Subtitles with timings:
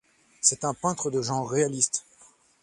[0.41, 2.05] C'est un peintre de genre réaliste.